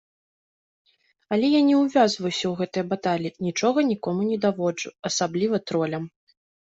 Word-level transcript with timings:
Але 1.35 1.47
я 1.55 1.59
не 1.67 1.75
ўвязваюся 1.81 2.45
ў 2.49 2.53
гэтыя 2.61 2.85
баталіі, 2.93 3.35
нічога 3.49 3.79
нікому 3.91 4.21
не 4.31 4.37
даводжу, 4.47 4.93
асабліва 5.11 5.61
тролям. 5.73 6.03